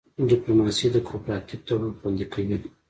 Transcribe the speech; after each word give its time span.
ډیپلوماسي 0.29 0.87
د 0.91 0.97
کوپراتیف 1.07 1.59
تړون 1.67 1.91
خوندي 1.99 2.25
کوي 2.33 2.57